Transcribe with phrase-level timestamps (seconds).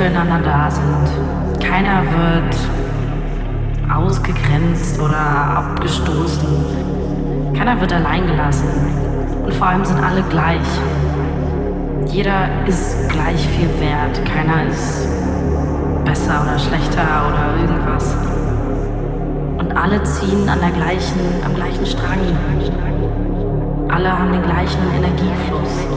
[0.00, 1.60] füreinander da sind.
[1.62, 2.56] Keiner wird
[3.94, 6.48] ausgegrenzt oder abgestoßen.
[7.54, 8.68] Keiner wird allein gelassen.
[9.44, 10.66] Und vor allem sind alle gleich.
[12.06, 14.24] Jeder ist gleich viel wert.
[14.24, 15.06] Keiner ist
[16.06, 18.16] besser oder schlechter oder irgendwas
[19.58, 22.18] und alle ziehen an der gleichen, am gleichen Strang.
[23.90, 25.89] Alle haben den gleichen Energiefluss.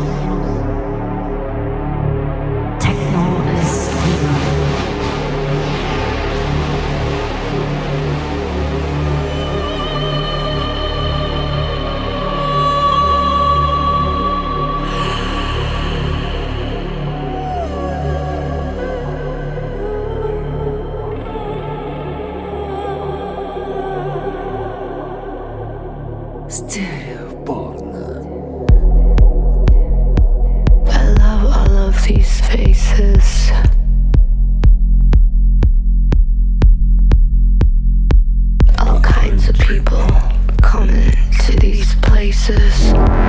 [42.32, 43.23] places.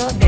[0.00, 0.18] Las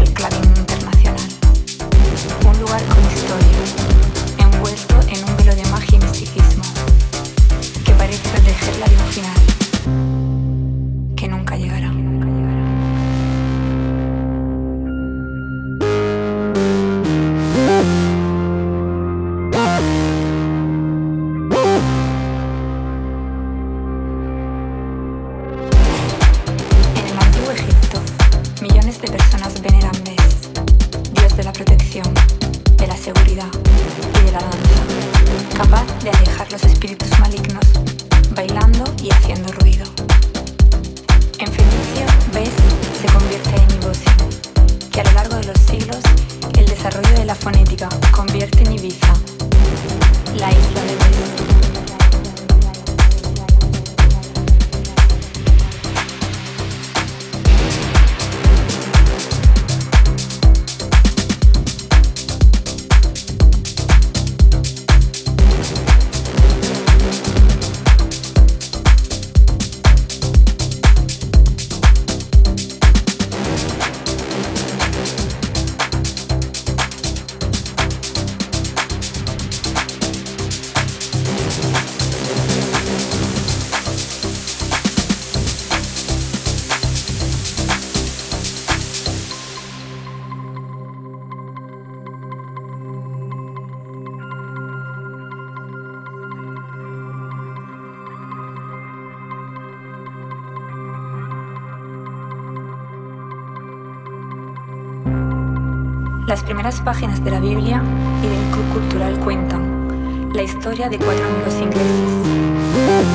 [106.80, 107.82] páginas de la Biblia
[108.22, 112.10] y del Club Cultural cuentan la historia de cuatro amigos ingleses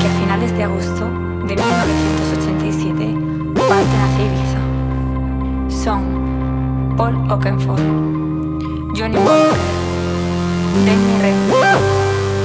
[0.02, 1.06] que a finales de agosto
[1.48, 3.16] de 1987
[3.54, 4.60] parten hacia Ibiza.
[5.84, 7.80] Son Paul Oakenfold,
[8.96, 9.58] Johnny Walker,
[10.86, 11.82] Danny Redfield,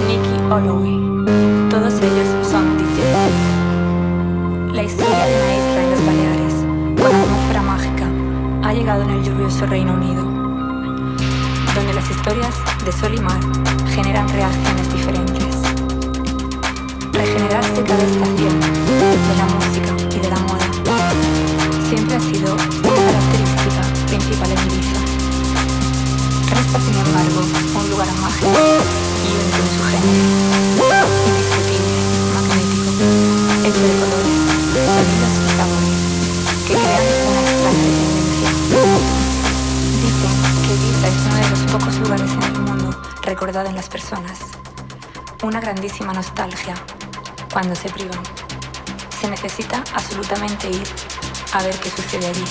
[0.09, 0.99] Nicky Holloway.
[1.69, 4.75] Todos ellos son DJs.
[4.75, 6.55] La historia de una isla en las Baleares
[6.97, 8.07] con atmósfera mágica
[8.63, 10.32] ha llegado en el lluvioso Reino Unido
[12.03, 12.55] las historias
[12.85, 13.41] de sol y mar
[13.95, 15.55] generan reacciones diferentes.
[17.13, 20.67] Regenerarse cada estación de la música y de la moda
[21.89, 25.01] siempre ha sido una característica principal en Ibiza.
[26.51, 27.41] Resta, sin embargo,
[27.77, 28.49] un lugar mágico
[29.23, 30.25] y único en su género,
[31.27, 31.99] indiscutible,
[32.35, 32.91] magnético,
[33.69, 34.12] hecho
[42.03, 44.41] lugares en el mundo recordado en las personas.
[45.43, 46.75] Una grandísima nostalgia
[47.53, 48.21] cuando se privan.
[49.21, 50.83] Se necesita absolutamente ir
[51.53, 52.45] a ver qué sucede allí.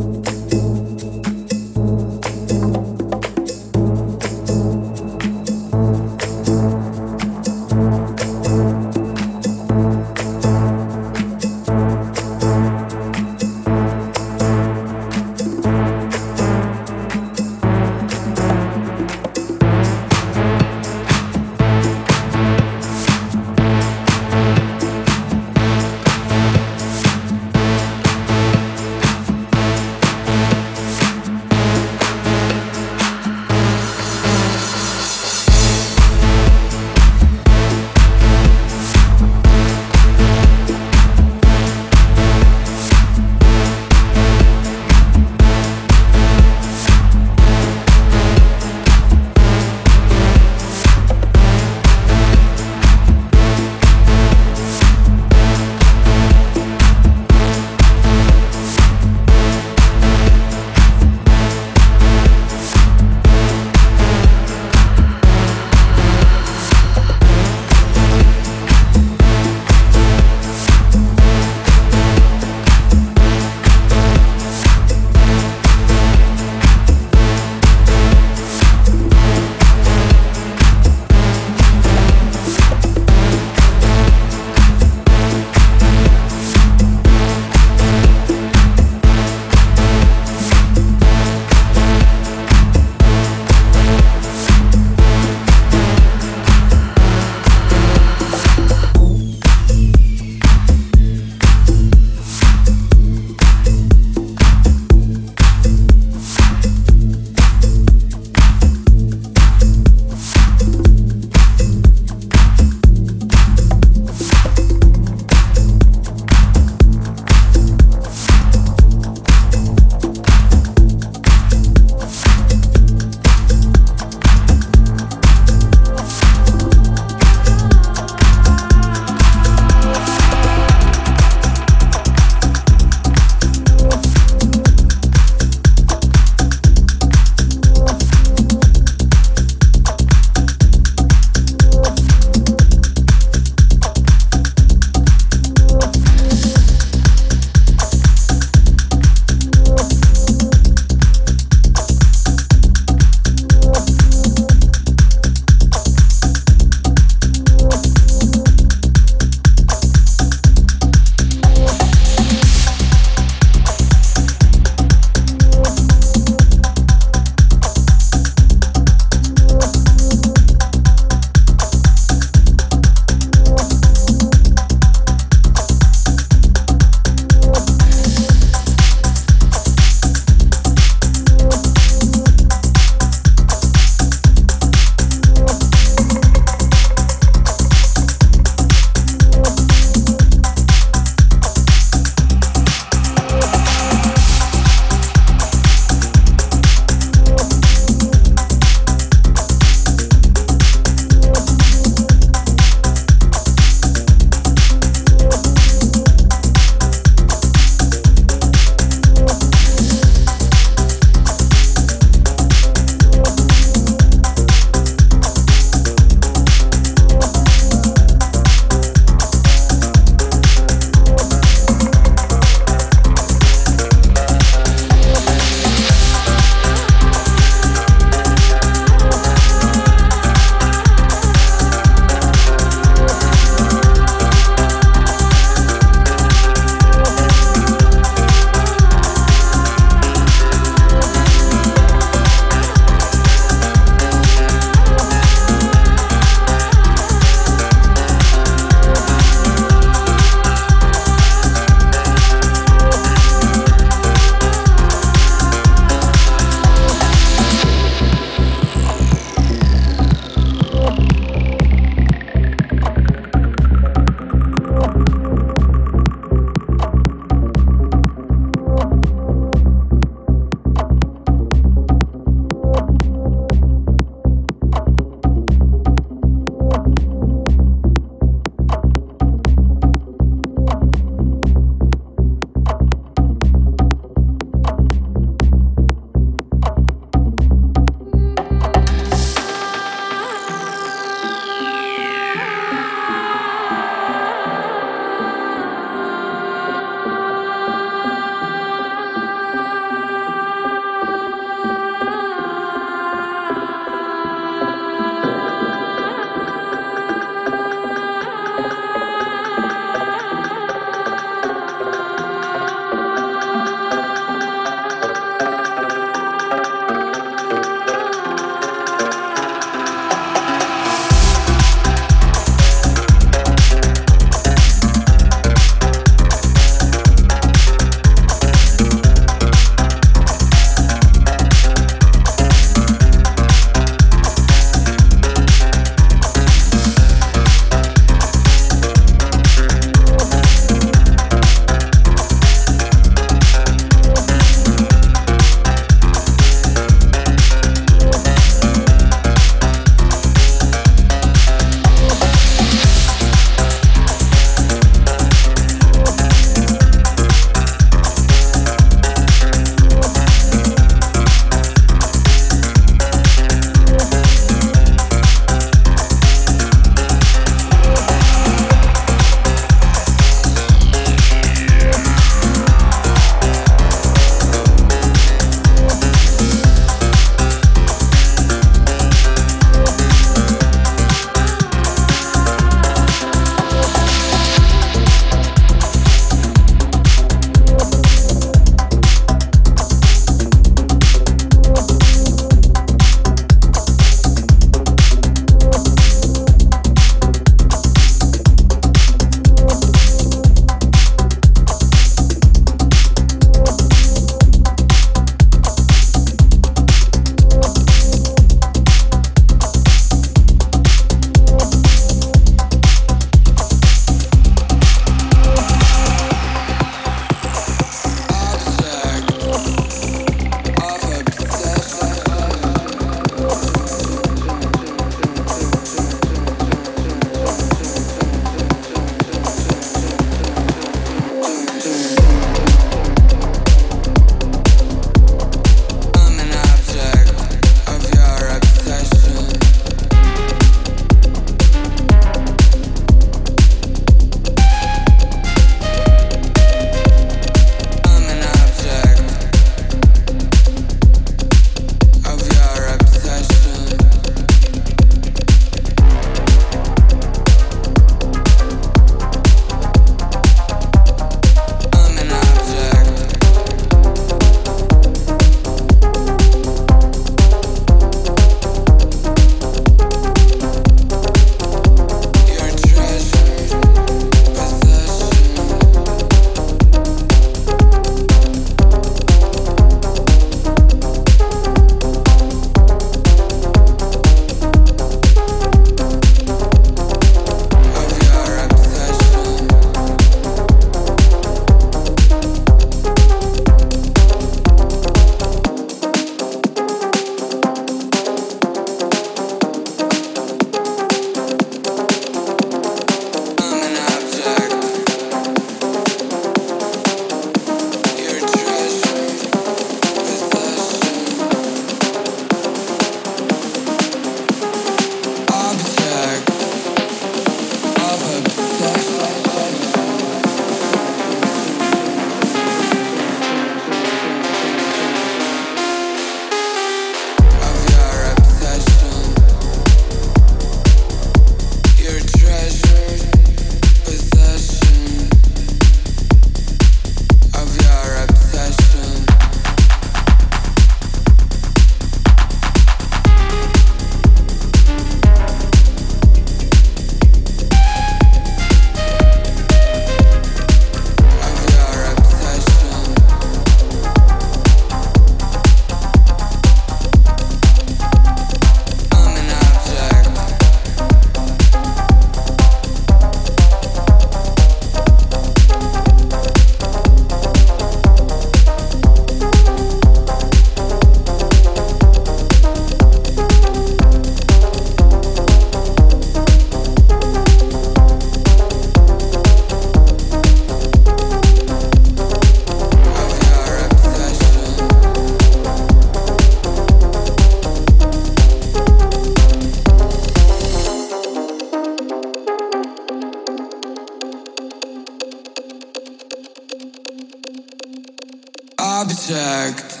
[599.14, 600.00] Object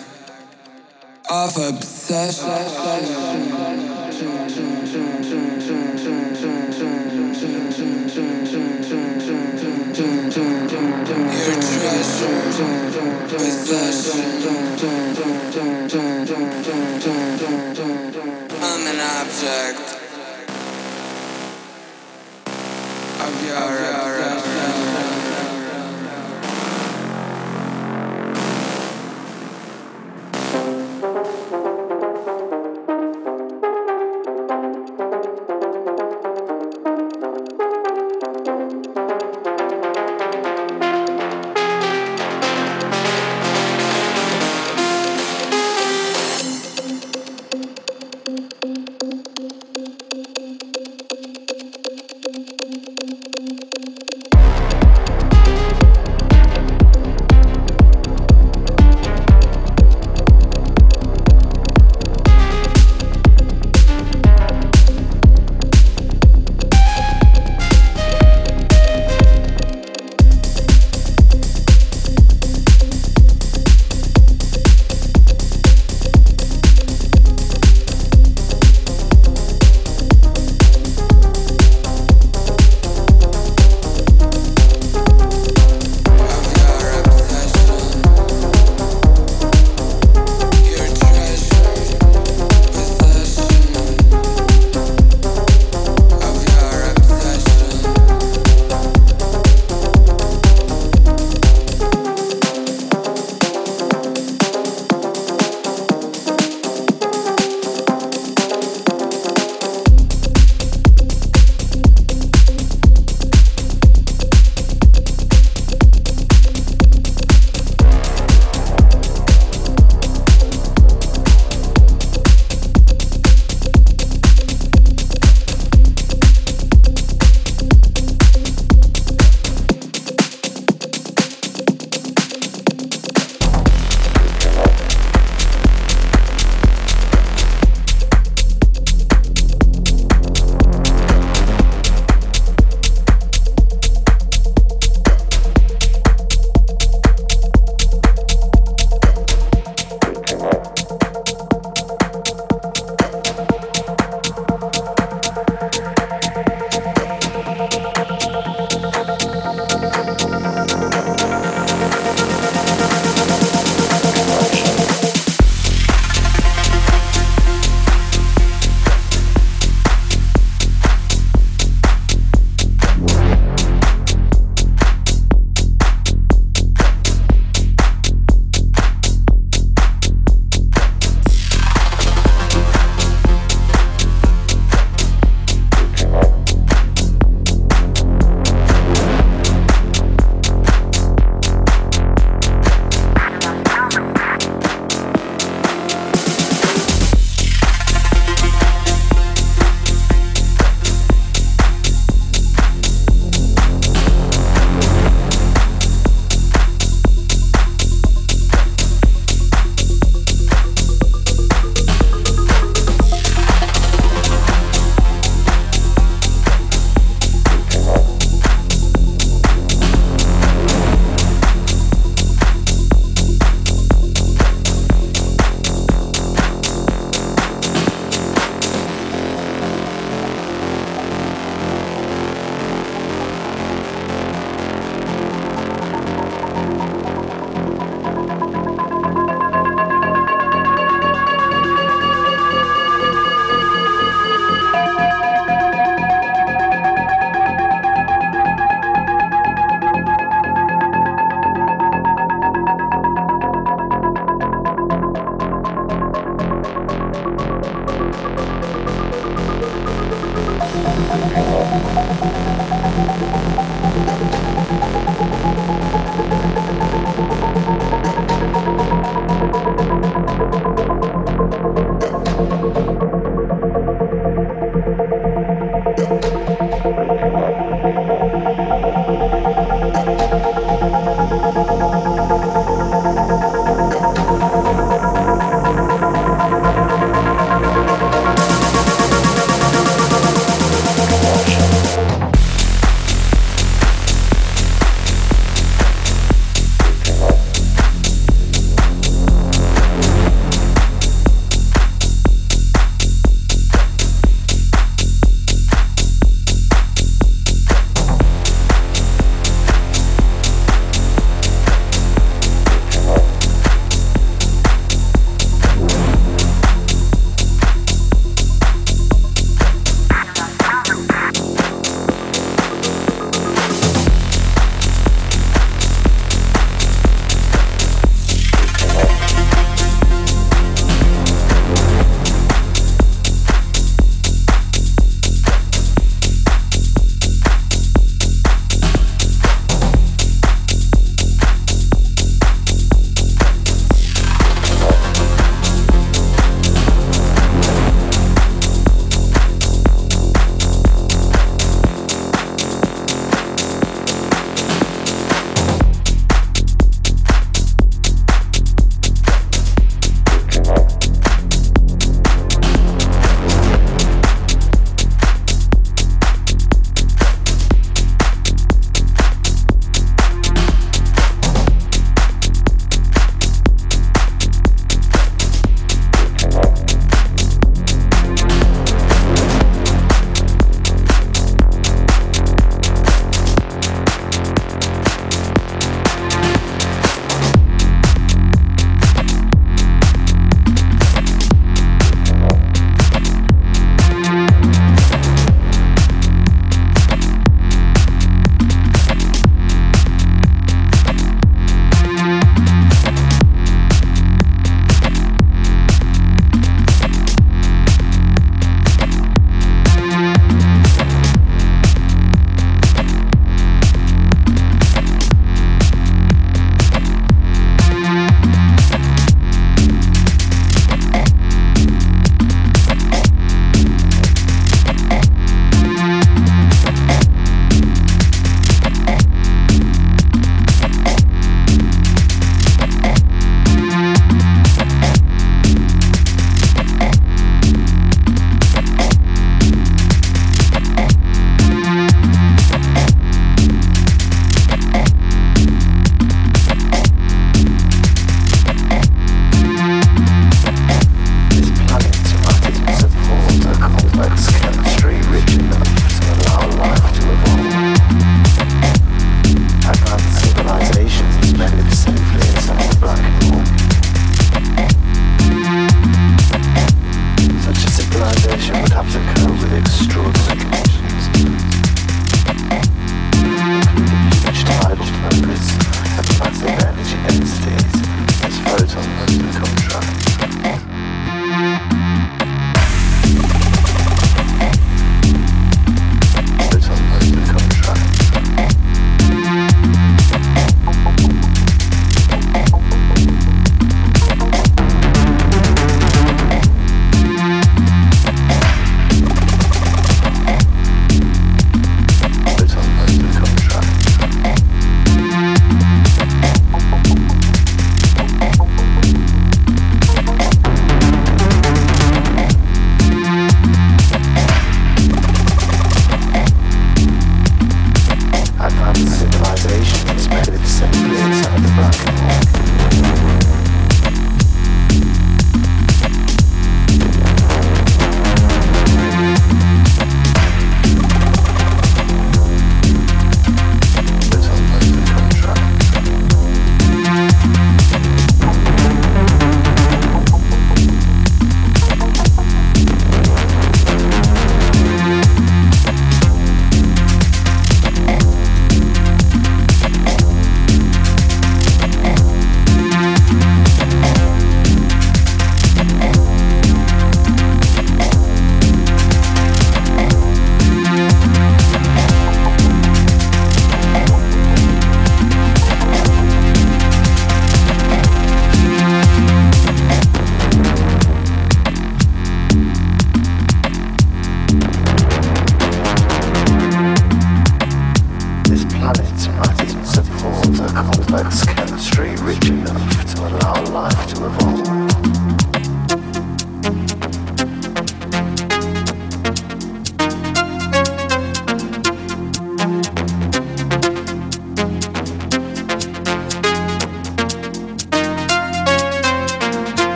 [1.30, 2.48] of obsession.
[11.30, 12.40] Your treasure
[13.28, 14.30] possession.
[18.62, 19.86] I'm an object
[23.20, 24.13] of your